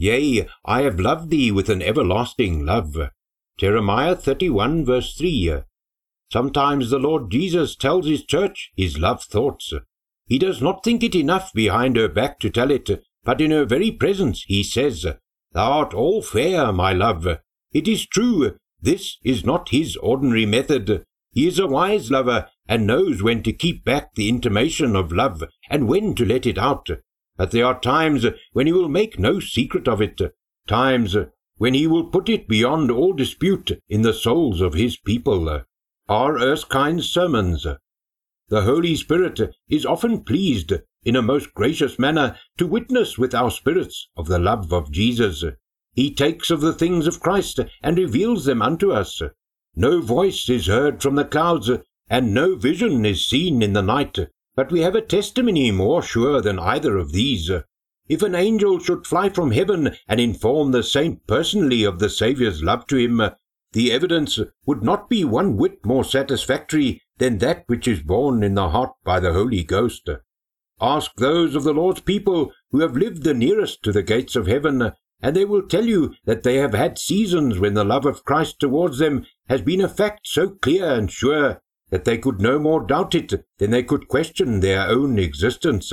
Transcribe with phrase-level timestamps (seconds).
[0.00, 2.96] Yea, I have loved thee with an everlasting love.
[3.58, 5.62] Jeremiah 31 verse 3.
[6.32, 9.72] Sometimes the Lord Jesus tells his church his love thoughts.
[10.24, 12.88] He does not think it enough behind her back to tell it,
[13.24, 15.04] but in her very presence he says,
[15.50, 17.26] Thou art all fair, my love.
[17.72, 21.04] It is true, this is not his ordinary method.
[21.32, 25.42] He is a wise lover, and knows when to keep back the intimation of love,
[25.68, 26.88] and when to let it out.
[27.38, 30.20] But there are times when he will make no secret of it,
[30.66, 31.16] times
[31.56, 35.62] when he will put it beyond all dispute in the souls of his people.
[36.08, 36.38] R.
[36.38, 37.64] Erskine's Sermons.
[38.48, 40.72] The Holy Spirit is often pleased
[41.04, 45.44] in a most gracious manner to witness with our spirits of the love of Jesus.
[45.94, 49.22] He takes of the things of Christ and reveals them unto us.
[49.76, 51.70] No voice is heard from the clouds,
[52.10, 54.18] and no vision is seen in the night,
[54.58, 57.48] but we have a testimony more sure than either of these.
[58.08, 62.60] If an angel should fly from heaven and inform the saint personally of the Saviour's
[62.60, 63.22] love to him,
[63.72, 68.54] the evidence would not be one whit more satisfactory than that which is borne in
[68.54, 70.10] the heart by the Holy Ghost.
[70.80, 74.48] Ask those of the Lord's people who have lived the nearest to the gates of
[74.48, 74.90] heaven,
[75.22, 78.58] and they will tell you that they have had seasons when the love of Christ
[78.58, 82.84] towards them has been a fact so clear and sure that they could no more
[82.84, 85.92] doubt it than they could question their own existence.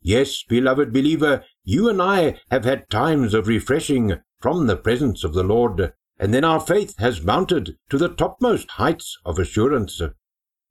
[0.00, 5.34] Yes, beloved believer, you and I have had times of refreshing from the presence of
[5.34, 10.00] the Lord, and then our faith has mounted to the topmost heights of assurance.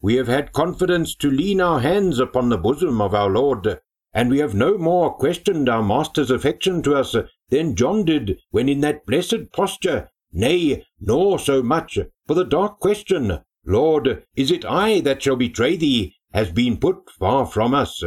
[0.01, 3.79] We have had confidence to lean our hands upon the bosom of our Lord,
[4.13, 7.15] and we have no more questioned our Master's affection to us
[7.49, 12.79] than John did when in that blessed posture, nay, nor so much, for the dark
[12.79, 18.03] question, Lord, is it I that shall betray thee, has been put far from us.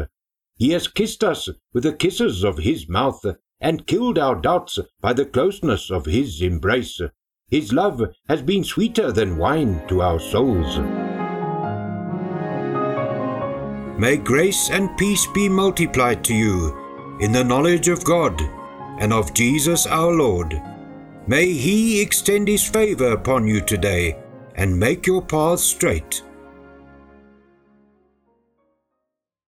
[0.56, 3.24] He has kissed us with the kisses of his mouth,
[3.60, 7.00] and killed our doubts by the closeness of his embrace.
[7.48, 10.78] His love has been sweeter than wine to our souls.
[13.96, 16.76] May grace and peace be multiplied to you
[17.20, 18.40] in the knowledge of God
[18.98, 20.60] and of Jesus our Lord.
[21.28, 24.18] May he extend his favor upon you today
[24.54, 26.22] and make your paths straight.